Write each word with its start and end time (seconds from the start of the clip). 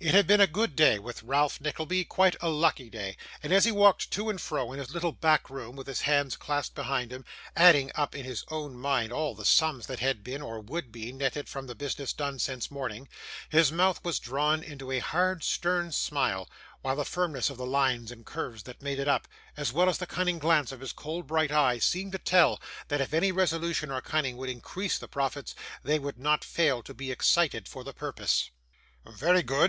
It 0.00 0.14
had 0.14 0.28
been 0.28 0.40
a 0.40 0.46
good 0.46 0.76
day 0.76 1.00
with 1.00 1.24
Ralph 1.24 1.60
Nickleby 1.60 2.04
quite 2.04 2.36
a 2.40 2.48
lucky 2.50 2.88
day; 2.88 3.16
and 3.42 3.52
as 3.52 3.64
he 3.64 3.72
walked 3.72 4.12
to 4.12 4.30
and 4.30 4.40
fro 4.40 4.72
in 4.72 4.78
his 4.78 4.94
little 4.94 5.10
back 5.10 5.50
room 5.50 5.74
with 5.74 5.88
his 5.88 6.02
hands 6.02 6.36
clasped 6.36 6.76
behind 6.76 7.12
him, 7.12 7.24
adding 7.56 7.90
up 7.96 8.14
in 8.14 8.24
his 8.24 8.44
own 8.48 8.78
mind 8.78 9.10
all 9.12 9.34
the 9.34 9.44
sums 9.44 9.88
that 9.88 9.98
had 9.98 10.22
been, 10.22 10.40
or 10.40 10.60
would 10.60 10.92
be, 10.92 11.10
netted 11.10 11.48
from 11.48 11.66
the 11.66 11.74
business 11.74 12.12
done 12.12 12.38
since 12.38 12.70
morning, 12.70 13.08
his 13.48 13.72
mouth 13.72 13.98
was 14.04 14.20
drawn 14.20 14.62
into 14.62 14.92
a 14.92 15.00
hard 15.00 15.42
stern 15.42 15.90
smile; 15.90 16.48
while 16.80 16.94
the 16.94 17.04
firmness 17.04 17.50
of 17.50 17.56
the 17.56 17.66
lines 17.66 18.12
and 18.12 18.24
curves 18.24 18.62
that 18.62 18.80
made 18.80 19.00
it 19.00 19.08
up, 19.08 19.26
as 19.56 19.72
well 19.72 19.88
as 19.88 19.98
the 19.98 20.06
cunning 20.06 20.38
glance 20.38 20.70
of 20.70 20.78
his 20.78 20.92
cold, 20.92 21.26
bright 21.26 21.50
eye, 21.50 21.76
seemed 21.80 22.12
to 22.12 22.18
tell, 22.18 22.60
that 22.86 23.00
if 23.00 23.12
any 23.12 23.32
resolution 23.32 23.90
or 23.90 24.00
cunning 24.00 24.36
would 24.36 24.48
increase 24.48 24.96
the 24.96 25.08
profits, 25.08 25.56
they 25.82 25.98
would 25.98 26.20
not 26.20 26.44
fail 26.44 26.84
to 26.84 26.94
be 26.94 27.10
excited 27.10 27.66
for 27.66 27.82
the 27.82 27.92
purpose. 27.92 28.50
'Very 29.04 29.42
good! 29.42 29.66